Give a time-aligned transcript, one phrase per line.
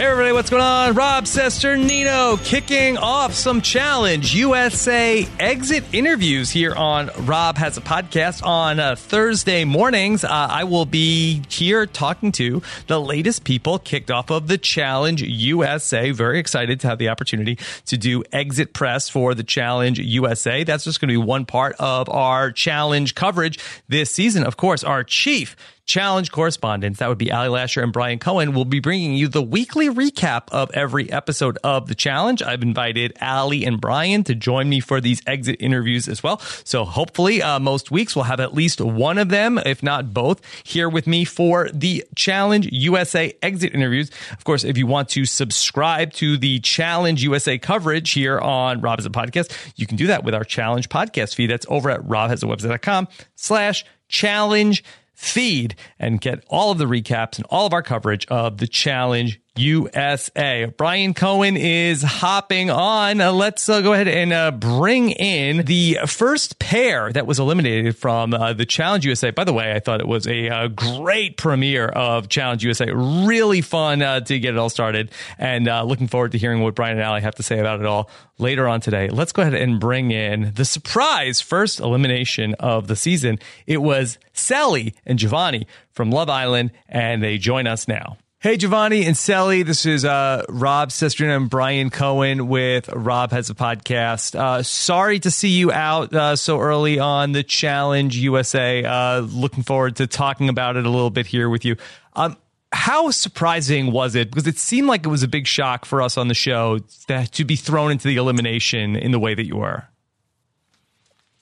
[0.00, 0.94] Hey everybody, what's going on?
[0.94, 8.42] Rob Cesternino kicking off some Challenge USA exit interviews here on Rob Has a Podcast
[8.42, 10.24] on uh, Thursday mornings.
[10.24, 15.20] Uh, I will be here talking to the latest people kicked off of the Challenge
[15.20, 16.12] USA.
[16.12, 20.64] Very excited to have the opportunity to do exit press for the Challenge USA.
[20.64, 24.44] That's just going to be one part of our challenge coverage this season.
[24.44, 25.56] Of course, our chief
[25.90, 29.42] challenge correspondents, that would be Ali Lasher and Brian Cohen, will be bringing you the
[29.42, 32.42] weekly recap of every episode of the challenge.
[32.42, 36.38] I've invited Ali and Brian to join me for these exit interviews as well.
[36.62, 40.40] So hopefully, uh, most weeks we'll have at least one of them, if not both,
[40.64, 44.12] here with me for the Challenge USA exit interviews.
[44.30, 49.00] Of course, if you want to subscribe to the Challenge USA coverage here on Rob
[49.00, 51.50] Has a Podcast, you can do that with our Challenge podcast feed.
[51.50, 54.84] That's over at robhasawebsite.com slash challenge
[55.20, 59.38] feed and get all of the recaps and all of our coverage of the challenge
[59.56, 60.66] USA.
[60.76, 63.20] Brian Cohen is hopping on.
[63.20, 67.96] Uh, let's uh, go ahead and uh, bring in the first pair that was eliminated
[67.96, 69.30] from uh, the Challenge USA.
[69.30, 72.90] By the way, I thought it was a, uh, great premiere of Challenge USA.
[72.92, 76.96] Really fun uh, to get it all started, and looking forward to hearing what Brian
[76.96, 79.08] and Ali have to say about it all later on today.
[79.08, 83.38] Let's go ahead and bring in the surprise first elimination of the season.
[83.66, 88.16] It was Sally and Giovanni from Love Island, and they join us now.
[88.42, 89.64] Hey, Giovanni and Cely.
[89.64, 94.34] This is uh, Rob Cesternino and Brian Cohen with Rob Has a Podcast.
[94.34, 98.82] Uh, sorry to see you out uh, so early on the Challenge USA.
[98.82, 101.76] Uh, looking forward to talking about it a little bit here with you.
[102.14, 102.38] Um,
[102.72, 104.30] how surprising was it?
[104.30, 106.78] Because it seemed like it was a big shock for us on the show
[107.08, 109.86] that, to be thrown into the elimination in the way that you were.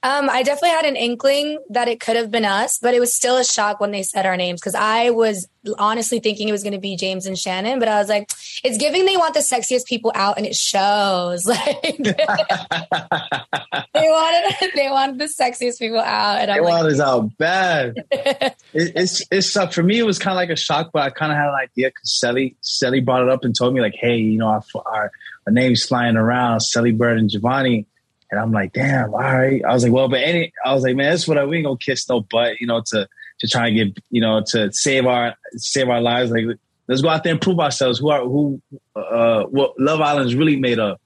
[0.05, 3.13] Um, I definitely had an inkling that it could have been us, but it was
[3.13, 6.63] still a shock when they said our names because I was honestly thinking it was
[6.63, 8.31] going to be James and Shannon, but I was like,
[8.63, 11.49] it's giving they want the sexiest people out, and it shows.
[11.59, 11.99] Like
[13.95, 17.37] they wanted, they wanted the sexiest people out, and I'm they like, wanted us out
[17.37, 18.05] bad.
[18.11, 19.99] it, it's it sucked for me.
[19.99, 22.13] It was kind of like a shock, but I kind of had an idea because
[22.21, 25.11] Cely Cely brought it up and told me like, hey, you know, our our,
[25.47, 27.87] our names flying around, Cely Bird and Giovanni
[28.31, 29.62] and I'm like, damn, all right.
[29.65, 31.66] I was like, well, but any, I was like, man, that's what I, we ain't
[31.66, 33.09] gonna kiss no butt, you know, to,
[33.41, 36.31] to try and get, you know, to save our, save our lives.
[36.31, 36.44] Like,
[36.88, 38.61] let's go out there and prove ourselves who are, who,
[38.94, 40.99] uh, what Love Island's really made of.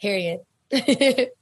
[0.00, 0.40] Period.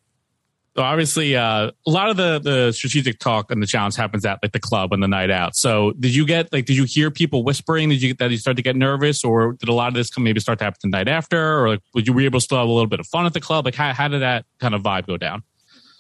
[0.76, 4.40] So obviously, uh, a lot of the the strategic talk and the challenge happens at
[4.42, 5.54] like the club and the night out.
[5.54, 7.90] So did you get like did you hear people whispering?
[7.90, 10.10] Did you get that you start to get nervous, or did a lot of this
[10.10, 12.44] come maybe start to happen the night after, or like would you were able to
[12.44, 13.64] still have a little bit of fun at the club?
[13.64, 15.44] Like how how did that kind of vibe go down?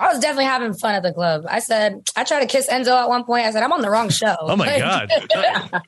[0.00, 1.44] I was definitely having fun at the club.
[1.48, 3.46] I said I tried to kiss Enzo at one point.
[3.46, 4.34] I said I'm on the wrong show.
[4.40, 5.08] Oh my god!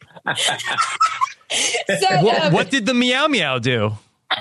[1.52, 3.94] so, what, um, what did the meow meow do?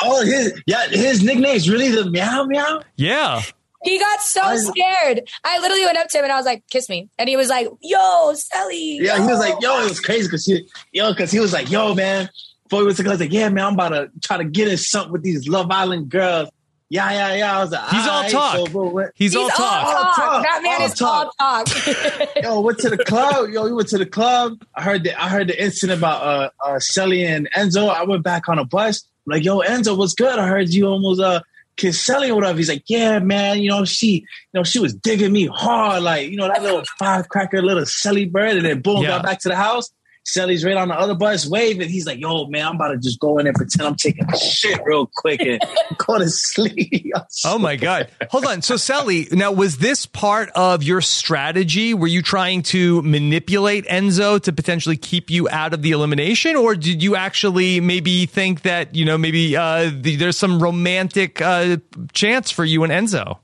[0.00, 2.80] Oh, his yeah, his nickname is really the meow meow.
[2.96, 3.42] Yeah.
[3.82, 5.28] He got so I, scared.
[5.44, 7.48] I literally went up to him and I was like, "Kiss me," and he was
[7.48, 9.22] like, "Yo, Cely." Yeah, yo.
[9.22, 11.94] he was like, "Yo," it was crazy because he, yo, because he was like, "Yo,
[11.94, 12.28] man."
[12.64, 15.22] Before he was like, "Yeah, man, I'm about to try to get in something with
[15.22, 16.50] these Love Island girls."
[16.90, 17.58] Yeah, yeah, yeah.
[17.58, 18.56] I was like, he's all, all talk.
[18.56, 19.60] So, bro, he's, he's, all, talk.
[19.60, 20.42] all talk.
[20.42, 21.34] That man all is talk.
[21.38, 22.36] all talk.
[22.42, 23.50] yo, went to the club.
[23.50, 24.64] Yo, we went to the club.
[24.74, 27.90] I heard the I heard the incident about uh, uh Cely and Enzo.
[27.90, 29.04] I went back on a bus.
[29.28, 30.38] Like, yo, Enzo, what's good?
[30.38, 31.40] I heard you almost uh
[31.76, 32.58] kissed Cely or whatever.
[32.58, 36.28] He's like, yeah, man, you know, she, you know, she was digging me hard, like,
[36.30, 39.08] you know, that little firecracker, little Cely bird, and then boom, yeah.
[39.08, 39.90] got back to the house.
[40.28, 41.88] Cely's right on the other bus waving.
[41.88, 44.78] He's like, yo, man, I'm about to just go in and pretend I'm taking shit
[44.84, 45.58] real quick and
[45.96, 47.12] go to sleep.
[47.46, 48.10] oh my God.
[48.30, 48.60] Hold on.
[48.60, 51.94] So Sally, now was this part of your strategy?
[51.94, 56.56] Were you trying to manipulate Enzo to potentially keep you out of the elimination?
[56.56, 61.40] Or did you actually maybe think that, you know, maybe uh, the, there's some romantic
[61.40, 61.78] uh,
[62.12, 63.38] chance for you and Enzo?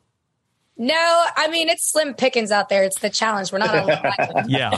[0.77, 2.83] No, I mean it's slim pickings out there.
[2.83, 3.53] It's the challenge.
[3.53, 3.89] We're not on.
[4.49, 4.71] yeah.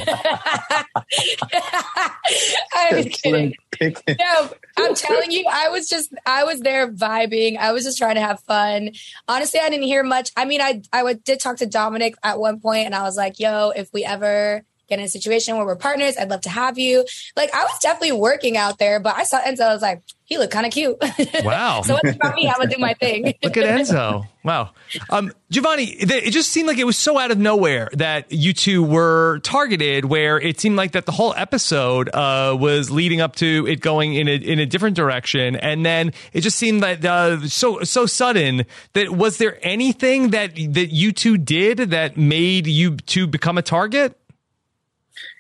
[2.75, 3.55] I was kidding.
[3.81, 7.57] no, I'm telling you, I was just, I was there vibing.
[7.57, 8.91] I was just trying to have fun.
[9.27, 10.33] Honestly, I didn't hear much.
[10.37, 13.17] I mean, I, I would, did talk to Dominic at one point and I was
[13.17, 16.51] like, yo, if we ever get in a situation where we're partners, I'd love to
[16.51, 17.05] have you.
[17.37, 20.39] Like, I was definitely working out there, but I saw Enzo, I was like, he
[20.39, 20.97] looked kind of cute.
[21.45, 21.83] Wow.
[21.83, 22.49] so it's about me?
[22.49, 23.25] I'm gonna do my thing.
[23.43, 24.27] Look at Enzo.
[24.43, 24.71] Wow.
[25.11, 28.83] Um, Giovanni, it just seemed like it was so out of nowhere that you two
[28.83, 33.67] were targeted, where it seemed like that the whole episode uh, was leading up to
[33.69, 35.55] it going in a, in a different direction.
[35.57, 40.57] And then it just seemed that uh, so, so sudden that was there anything that,
[40.57, 44.19] that you two did that made you two become a target?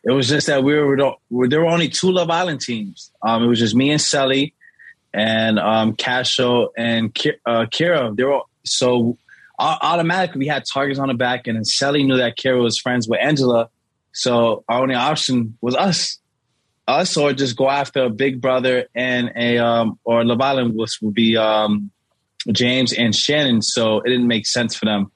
[0.05, 0.97] It was just that we were,
[1.49, 3.11] there were only two Love Island teams.
[3.23, 4.55] Um, it was just me and Sally
[5.17, 7.07] and um, Cashel and
[7.47, 8.15] uh, Kyra.
[8.15, 9.17] They were so
[9.59, 13.09] automatically we had targets on the back, and then Sally knew that Kyra was friends
[13.09, 13.71] with Angela,
[14.13, 16.19] so our only option was us,
[16.87, 21.01] us or just go after a Big Brother and a um, or Love Island was
[21.01, 21.91] would be um,
[22.53, 23.63] James and Shannon.
[23.63, 25.11] So it didn't make sense for them.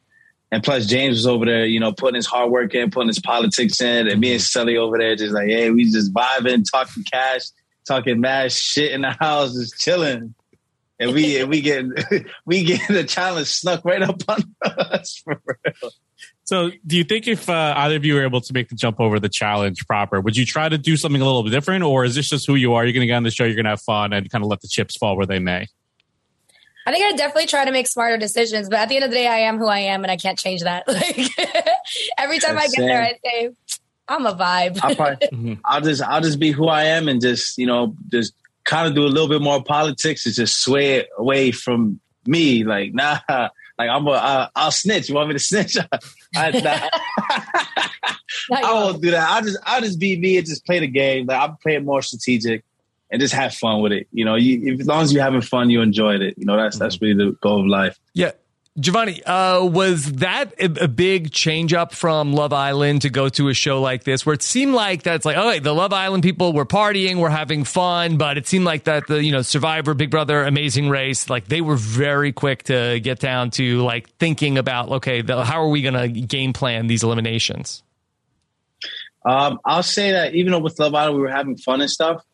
[0.52, 3.20] And plus, James was over there, you know, putting his hard work in, putting his
[3.20, 7.04] politics in, and me and Sally over there just like, hey, we just vibing, talking
[7.04, 7.42] cash
[7.86, 10.34] talking mad shit in the house, just chilling.
[10.98, 11.84] And we and we get
[12.44, 15.90] we get the challenge snuck right up on us for real.
[16.44, 18.98] So, do you think if uh, either of you were able to make the jump
[18.98, 22.04] over the challenge proper, would you try to do something a little bit different, or
[22.04, 22.84] is this just who you are?
[22.84, 24.50] You're going to get on the show, you're going to have fun, and kind of
[24.50, 25.68] let the chips fall where they may.
[26.86, 29.16] I think I definitely try to make smarter decisions, but at the end of the
[29.16, 30.84] day, I am who I am, and I can't change that.
[30.88, 31.30] Like
[32.18, 32.86] every time That's I get same.
[32.86, 33.50] there, I say,
[34.10, 34.80] I'm a vibe.
[34.82, 35.54] I'll, probably, mm-hmm.
[35.64, 38.34] I'll just I'll just be who I am and just you know just
[38.64, 42.64] kind of do a little bit more politics and just sway it away from me.
[42.64, 45.08] Like nah, like I'm a uh, I'll snitch.
[45.08, 45.76] You want me to snitch?
[46.36, 46.88] I, nah.
[48.52, 49.30] I won't do that.
[49.30, 51.26] I'll just I'll just be me and just play the game.
[51.26, 52.64] Like I'll play it more strategic
[53.10, 54.08] and just have fun with it.
[54.12, 56.36] You know, you, if, as long as you're having fun, you enjoyed it.
[56.36, 57.04] You know, that's that's mm-hmm.
[57.18, 57.98] really the goal of life.
[58.12, 58.32] Yeah.
[58.80, 63.54] Giovanni, uh, was that a, big change up from Love Island to go to a
[63.54, 66.64] show like this, where it seemed like that's like, oh, the Love Island people were
[66.64, 70.44] partying, we're having fun, but it seemed like that the you know Survivor, Big Brother,
[70.44, 75.20] Amazing Race, like they were very quick to get down to like thinking about, okay,
[75.20, 77.82] the, how are we going to game plan these eliminations?
[79.26, 82.24] Um, I'll say that even though with Love Island we were having fun and stuff,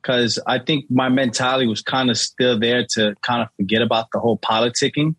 [0.00, 4.06] because I think my mentality was kind of still there to kind of forget about
[4.12, 5.16] the whole politicking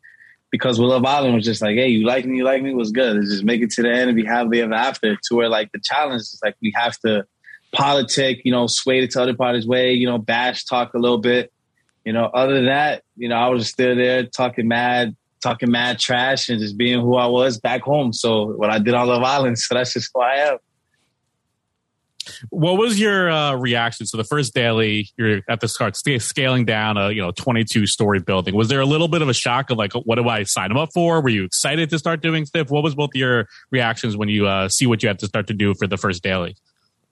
[0.51, 2.91] because with Love Island was just like, hey, you like me, you like me, was
[2.91, 3.17] good.
[3.17, 5.15] It's just make it to the end and be happily ever after.
[5.15, 7.25] To where like the challenge is like we have to
[7.73, 11.51] politic, you know, sway to other party's way, you know, bash talk a little bit.
[12.05, 15.99] You know, other than that, you know, I was still there talking mad, talking mad
[15.99, 18.13] trash and just being who I was back home.
[18.13, 20.57] So what I did on Love Island, so that's just who I am.
[22.49, 24.05] What was your uh, reaction?
[24.05, 28.19] So the first daily, you're at the start scaling down a you know 22 story
[28.19, 28.55] building.
[28.55, 30.89] Was there a little bit of a shock of like, what do I sign up
[30.93, 31.21] for?
[31.21, 32.69] Were you excited to start doing stuff?
[32.69, 35.53] What was both your reactions when you uh, see what you had to start to
[35.53, 36.55] do for the first daily?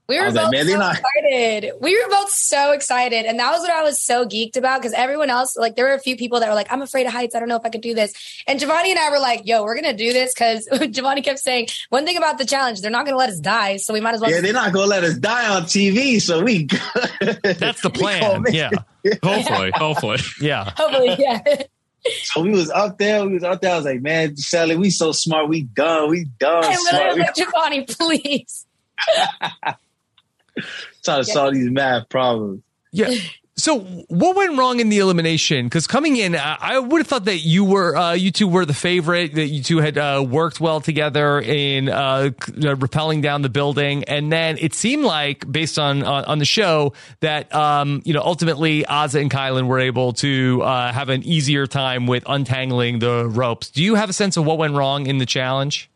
[0.08, 1.72] We were both like, so excited.
[1.82, 3.26] We were both so excited.
[3.26, 5.94] And that was what I was so geeked about because everyone else, like, there were
[5.94, 7.34] a few people that were like, I'm afraid of heights.
[7.34, 8.14] I don't know if I could do this.
[8.48, 11.40] And Giovanni and I were like, yo, we're going to do this because Giovanni kept
[11.40, 13.78] saying, one thing about the challenge, they're not going to let us die.
[13.78, 14.30] So we might as well.
[14.30, 16.22] Yeah, they're not going to let us die on TV.
[16.22, 16.66] So we.
[17.44, 18.44] That's the plan.
[18.50, 18.70] Yeah.
[19.24, 19.72] hopefully.
[19.74, 20.20] Hopefully.
[20.40, 20.72] Yeah.
[20.78, 21.16] Hopefully.
[21.18, 21.42] Yeah.
[22.26, 23.26] So we was up there.
[23.26, 23.74] We was up there.
[23.74, 25.50] I was like, man, Sally, we so smart.
[25.50, 26.12] We done.
[26.12, 26.64] We done.
[26.64, 28.68] I literally like, Giovanni, please.
[31.04, 31.34] trying to yeah.
[31.34, 32.62] solve these math problems.
[32.92, 33.14] Yeah.
[33.58, 35.66] So what went wrong in the elimination?
[35.66, 38.74] Because coming in, I would have thought that you were, uh, you two were the
[38.74, 39.34] favorite.
[39.36, 44.30] That you two had uh, worked well together in uh, repelling down the building, and
[44.30, 49.22] then it seemed like, based on on the show, that um, you know ultimately Azah
[49.22, 53.72] and Kyland were able to uh, have an easier time with untangling the ropes.
[53.72, 55.90] Do you have a sense of what went wrong in the challenge?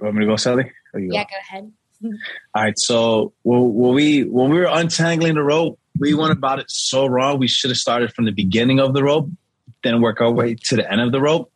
[0.00, 0.72] You want me to go, Sally?
[0.92, 1.72] Yeah, go ahead.
[2.04, 2.78] All right.
[2.78, 7.38] So when we when we were untangling the rope, we went about it so wrong.
[7.38, 9.28] We should have started from the beginning of the rope,
[9.82, 11.50] then work our way to the end of the rope.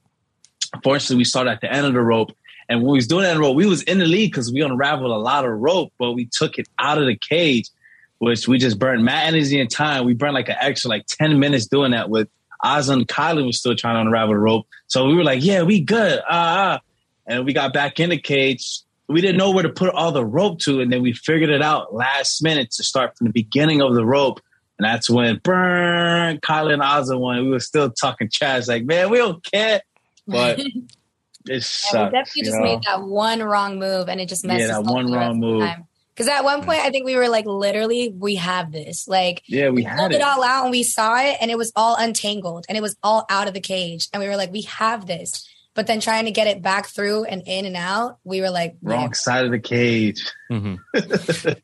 [0.75, 2.37] Unfortunately, we started at the end of the rope.
[2.69, 5.11] And when we was doing that rope, we was in the lead because we unraveled
[5.11, 7.71] a lot of rope, but we took it out of the cage,
[8.19, 10.05] which we just burned mad energy and time.
[10.05, 12.29] We burned like an extra like 10 minutes doing that with
[12.63, 14.67] Oz and Kylie was still trying to unravel the rope.
[14.89, 16.21] So we were like, yeah, we good.
[16.29, 16.79] Ah, uh,
[17.27, 20.25] and we got back in the cage, we didn't know where to put all the
[20.25, 23.81] rope to, and then we figured it out last minute to start from the beginning
[23.81, 24.41] of the rope.
[24.79, 27.45] And that's when burn Kylie and Azah won.
[27.45, 29.81] We were still talking trash, like, man, we don't care.
[30.27, 30.59] But
[31.49, 31.95] it sucks.
[31.95, 32.63] Yeah, we definitely just know?
[32.63, 35.67] made that one wrong move and it just messed Yeah, that one wrong move.
[36.15, 39.07] Because at one point, I think we were like, literally, we have this.
[39.07, 40.17] Like, Yeah, we we had pulled it.
[40.17, 42.97] it all out and we saw it, and it was all untangled and it was
[43.03, 44.09] all out of the cage.
[44.13, 45.47] And we were like, we have this.
[45.77, 48.77] But then trying to get it back through and in and out, we were like,
[48.83, 48.91] yeah.
[48.95, 50.25] Wrong side of the cage.
[50.51, 50.79] Mhm.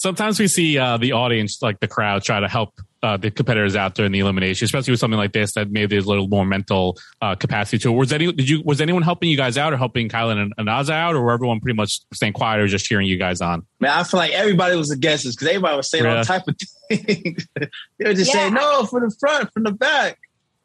[0.00, 2.72] Sometimes we see uh, the audience, like the crowd, try to help
[3.02, 6.04] uh, the competitors out during the elimination, especially with something like this that maybe there's
[6.04, 7.88] a little more mental uh, capacity to.
[7.92, 7.96] it.
[7.96, 10.68] Was any did you was anyone helping you guys out or helping Kyland and, and
[10.70, 13.66] Oz out, or were everyone pretty much staying quiet or just cheering you guys on?
[13.80, 16.18] Man, I feel like everybody was against us because everybody was saying Yeah.
[16.18, 16.56] all type of
[16.88, 17.48] things.
[17.56, 17.68] they
[18.04, 18.40] were just Yeah.
[18.42, 20.16] saying, no, from the front, from the back.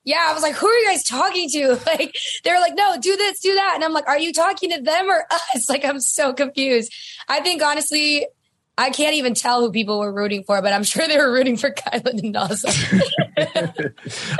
[0.05, 1.79] Yeah, I was like, who are you guys talking to?
[1.85, 3.73] Like, they were like, no, do this, do that.
[3.75, 5.69] And I'm like, are you talking to them or us?
[5.69, 6.93] Like, I'm so confused.
[7.27, 8.25] I think honestly,
[8.77, 11.57] I can't even tell who people were rooting for, but I'm sure they were rooting
[11.57, 12.73] for Kyland and Naza.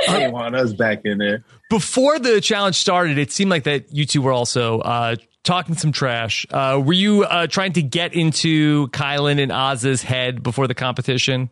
[0.06, 1.44] They didn't want us back in there.
[1.70, 5.92] Before the challenge started, it seemed like that you two were also uh, talking some
[5.92, 6.46] trash.
[6.50, 11.50] Uh, were you uh, trying to get into Kyland and Oz's head before the competition?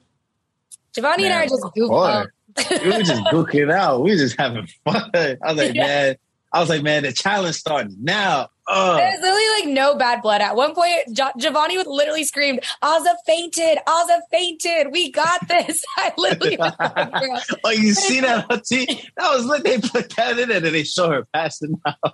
[0.95, 1.97] Giovanni and I are just goofed boy.
[1.97, 2.27] off.
[2.71, 4.03] We were just gooking out.
[4.03, 5.11] We were just having fun.
[5.15, 5.87] I was like, Yeah.
[5.87, 6.17] man,
[6.53, 8.49] I was like, man, the challenge starts now.
[8.75, 10.41] Oh, There's literally like no bad blood.
[10.41, 14.89] At one point, jo- Giovanni would literally screamed, Azah fainted, Azah fainted.
[14.93, 15.85] We got this.
[15.99, 17.37] I literally was like, bro.
[17.65, 18.87] oh, you see that on TV?
[19.19, 19.65] That was lit.
[19.65, 21.97] They put that in there and they show her passing out.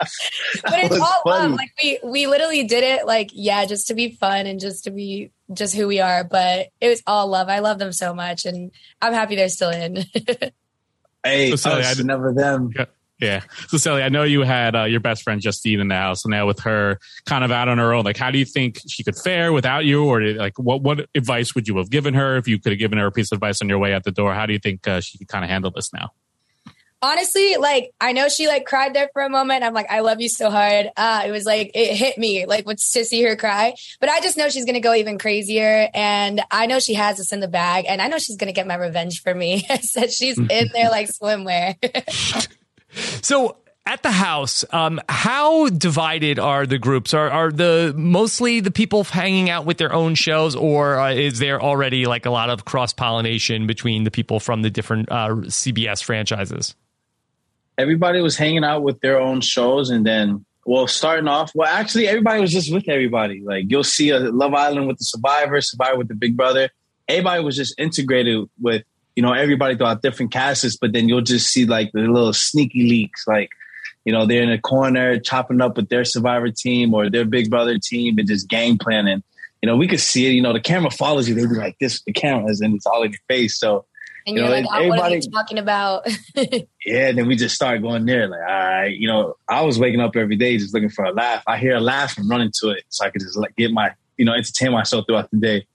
[0.00, 1.48] but it's all funny.
[1.48, 1.52] love.
[1.52, 4.90] Like we we literally did it like yeah, just to be fun and just to
[4.90, 6.22] be just who we are.
[6.24, 7.48] But it was all love.
[7.48, 8.70] I love them so much, and
[9.02, 10.04] I'm happy they're still in.
[11.24, 12.70] Hey, So sorry, us, I- never them.
[12.74, 12.86] Yeah.
[13.68, 16.30] So Sally, I know you had uh, your best friend Justine in the house, and
[16.30, 19.02] now with her kind of out on her own, like how do you think she
[19.02, 22.48] could fare without you, or like what what advice would you have given her if
[22.48, 24.34] you could have given her a piece of advice on your way out the door?
[24.34, 26.10] How do you think uh, she could kind of handle this now?
[27.02, 29.64] Honestly, like I know she like cried there for a moment.
[29.64, 30.90] I'm like, I love you so hard.
[30.94, 33.74] Uh, it was like it hit me like with to see her cry.
[34.00, 37.32] But I just know she's gonna go even crazier, and I know she has this
[37.32, 39.66] in the bag, and I know she's gonna get my revenge for me.
[39.80, 41.76] Said she's in there like swimwear.
[42.92, 43.56] So
[43.86, 47.12] at the house, um, how divided are the groups?
[47.14, 51.38] Are are the mostly the people hanging out with their own shows, or uh, is
[51.38, 55.30] there already like a lot of cross pollination between the people from the different uh,
[55.30, 56.74] CBS franchises?
[57.78, 62.06] Everybody was hanging out with their own shows, and then, well, starting off, well, actually,
[62.06, 63.40] everybody was just with everybody.
[63.42, 66.70] Like you'll see a Love Island with the Survivor, Survivor with the Big Brother.
[67.08, 68.84] Everybody was just integrated with
[69.16, 72.88] you know everybody throughout different casts, but then you'll just see like the little sneaky
[72.88, 73.50] leaks, like.
[74.06, 77.50] You know, they're in a corner chopping up with their survivor team or their big
[77.50, 79.22] brother team and just game planning.
[79.60, 80.30] You know, we could see it.
[80.30, 81.34] You know, the camera follows you.
[81.34, 83.58] They'd be like this, the cameras, and it's all in your face.
[83.60, 83.84] So,
[84.26, 86.06] And You know, like, oh, what are you everybody- talking about?
[86.86, 88.26] yeah, and then we just start going there.
[88.26, 91.12] Like, all right, you know, I was waking up every day just looking for a
[91.12, 91.42] laugh.
[91.46, 93.92] I hear a laugh and running to it so I could just like get my,
[94.16, 95.66] you know, entertain myself throughout the day.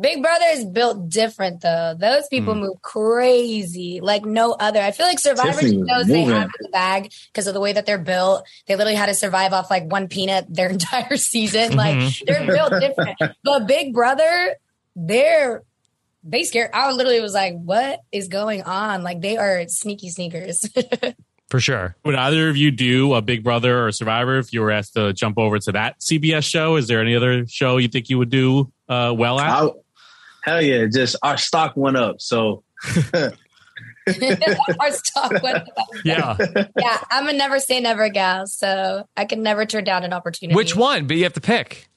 [0.00, 1.94] Big Brother is built different though.
[1.98, 2.60] Those people hmm.
[2.60, 4.80] move crazy like no other.
[4.80, 6.34] I feel like Survivor Tiffany was knows they moving.
[6.34, 8.46] have the bag because of the way that they're built.
[8.66, 11.72] They literally had to survive off like one peanut their entire season.
[11.72, 11.76] Mm-hmm.
[11.76, 13.18] Like they're built different.
[13.44, 14.56] But Big Brother,
[14.96, 15.62] they're
[16.24, 16.70] they scared.
[16.72, 20.68] I literally was like, "What is going on?" Like they are sneaky sneakers.
[21.50, 21.96] For sure.
[22.06, 25.12] Would either of you do a Big Brother or Survivor if you were asked to
[25.12, 26.76] jump over to that CBS show?
[26.76, 29.50] Is there any other show you think you would do uh, well at?
[29.50, 29.68] I,
[30.44, 32.20] hell yeah, just our stock went up.
[32.20, 32.64] So
[34.06, 35.88] Our stock went up.
[36.04, 36.36] Yeah.
[36.76, 40.56] Yeah, I'm a never say never gal, so I can never turn down an opportunity.
[40.56, 41.06] Which one?
[41.06, 41.88] But you have to pick.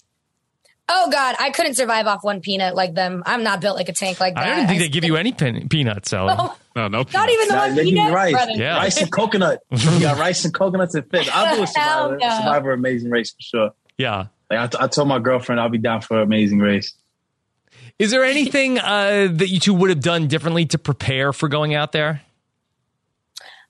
[0.88, 3.24] Oh God, I couldn't survive off one peanut like them.
[3.26, 4.44] I'm not built like a tank like that.
[4.44, 6.36] I don't think I- they give you any pin- peanuts, Sally.
[6.78, 7.06] Oh, no, no.
[7.14, 8.14] not even the nah, one they give you peanut.
[8.14, 8.52] rice, brother.
[8.52, 8.76] Yeah.
[8.76, 9.62] rice and coconut.
[9.72, 11.30] you got rice and coconuts and fish.
[11.32, 12.30] I'll do a Hell Survivor, no.
[12.38, 13.70] Survivor Amazing Race for sure.
[13.98, 14.26] Yeah.
[14.56, 16.94] Like I, t- I told my girlfriend I'll be down for an Amazing Race.
[18.00, 21.74] Is there anything uh, that you two would have done differently to prepare for going
[21.74, 22.22] out there?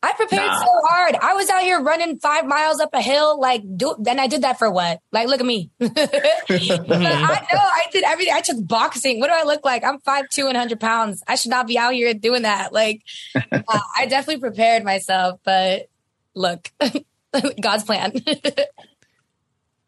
[0.01, 0.59] I prepared Nah.
[0.59, 1.15] so hard.
[1.19, 3.39] I was out here running five miles up a hill.
[3.39, 4.99] Like, do, then I did that for what?
[5.11, 5.71] Like, look at me.
[5.81, 8.33] I know I did everything.
[8.35, 9.19] I took boxing.
[9.19, 9.83] What do I look like?
[9.83, 11.23] I'm five two and 100 pounds.
[11.27, 12.71] I should not be out here doing that.
[12.71, 13.01] Like,
[13.35, 15.89] uh, I definitely prepared myself, but
[16.35, 16.71] look,
[17.61, 18.13] God's plan.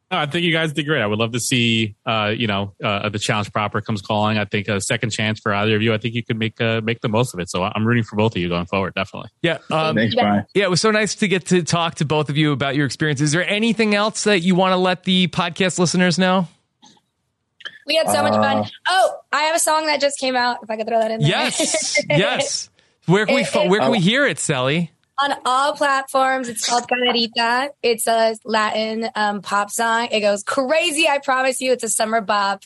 [0.10, 1.02] No, I think you guys did great.
[1.02, 4.38] I would love to see, uh, you know, uh, the challenge proper comes calling.
[4.38, 5.94] I think a second chance for either of you.
[5.94, 7.50] I think you could make uh, make the most of it.
[7.50, 8.94] So I'm rooting for both of you going forward.
[8.96, 9.32] Definitely.
[9.42, 9.58] Yeah.
[9.70, 10.16] Um, Thanks.
[10.16, 10.46] Brian.
[10.54, 12.86] yeah, it was so nice to get to talk to both of you about your
[12.86, 13.20] experience.
[13.20, 16.48] Is there anything else that you want to let the podcast listeners know?
[17.86, 18.58] we had so much fun.
[18.60, 20.60] Uh, Oh, I have a song that just came out.
[20.64, 21.30] If I could throw that in there.
[21.30, 22.02] Yes.
[22.10, 22.70] yes.
[23.06, 24.92] Where can we fo- where can we hear it, Sally?
[25.22, 26.50] On all platforms.
[26.50, 27.70] It's called Caderita.
[27.82, 30.08] It's a Latin um, pop song.
[30.12, 31.08] It goes crazy.
[31.08, 32.64] I promise you, it's a summer bop.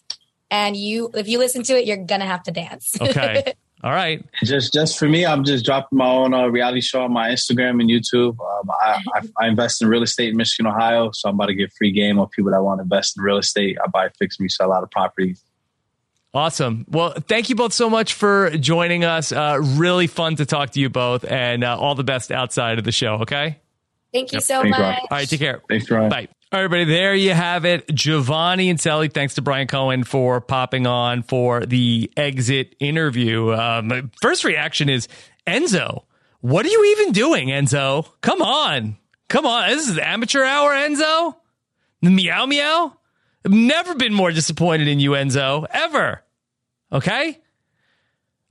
[0.50, 2.96] And you, if you listen to it, you're gonna have to dance.
[3.02, 3.54] Okay.
[3.84, 4.24] All right.
[4.44, 7.82] Just just for me, I'm just dropping my own uh, reality show on my Instagram
[7.82, 8.38] and YouTube.
[8.40, 11.56] Um, I, I, I, invest in real estate in Michigan, Ohio, so I'm about to
[11.56, 13.78] get free game on people that want to invest in real estate.
[13.84, 15.44] I buy, fix, me, sell a lot of properties.
[16.34, 16.86] Awesome.
[16.90, 19.32] Well, thank you both so much for joining us.
[19.34, 22.86] Uh, really fun to talk to you both, and uh, all the best outside of
[22.86, 23.16] the show.
[23.22, 23.60] Okay.
[24.14, 24.44] Thank you yep.
[24.44, 25.00] so Thanks, much.
[25.00, 25.28] All right.
[25.28, 25.62] Take care.
[25.70, 26.10] Thanks, Ryan.
[26.10, 26.28] Bye.
[26.54, 26.86] All right, everybody.
[26.86, 27.88] There you have it.
[27.94, 29.08] Giovanni and Sally.
[29.08, 33.54] Thanks to Brian Cohen for popping on for the exit interview.
[33.54, 35.08] Um, first reaction is
[35.48, 36.04] Enzo.
[36.42, 38.06] What are you even doing, Enzo?
[38.22, 38.98] Come on.
[39.30, 39.70] Come on.
[39.70, 41.36] This is amateur hour, Enzo.
[42.02, 42.98] The Meow meow.
[43.46, 46.24] I've never been more disappointed in you, Enzo, ever.
[46.92, 47.40] Okay?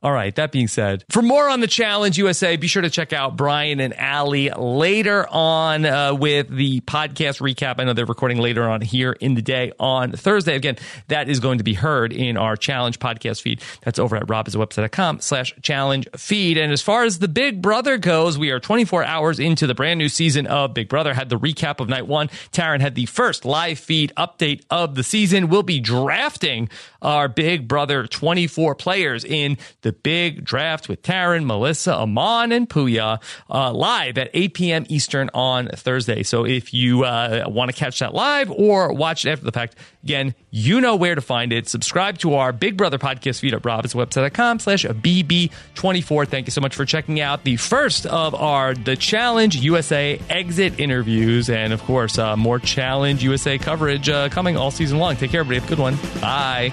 [0.02, 0.34] All right.
[0.34, 3.80] That being said, for more on the Challenge USA, be sure to check out Brian
[3.80, 7.74] and Allie later on uh, with the podcast recap.
[7.78, 10.56] I know they're recording later on here in the day on Thursday.
[10.56, 10.78] Again,
[11.08, 13.60] that is going to be heard in our Challenge podcast feed.
[13.82, 16.56] That's over at robhasawebsite.com slash challenge feed.
[16.56, 19.98] And as far as the Big Brother goes, we are 24 hours into the brand
[19.98, 21.12] new season of Big Brother.
[21.12, 22.28] Had the recap of night one.
[22.52, 25.48] Taran had the first live feed update of the season.
[25.50, 26.70] We'll be drafting
[27.02, 33.20] our Big Brother 24 players in the big draft with Taran, Melissa, Amon, and Puya
[33.50, 34.86] uh, live at 8 p.m.
[34.88, 36.22] Eastern on Thursday.
[36.22, 39.76] So if you uh, want to catch that live or watch it after the fact,
[40.02, 41.68] again, you know where to find it.
[41.68, 46.28] Subscribe to our Big Brother podcast feed at robhasawebsite.com slash BB24.
[46.28, 50.78] Thank you so much for checking out the first of our The Challenge USA exit
[50.80, 51.50] interviews.
[51.50, 55.16] And of course, uh, more Challenge USA coverage uh, coming all season long.
[55.16, 55.60] Take care, everybody.
[55.60, 55.96] Have a good one.
[56.20, 56.72] Bye.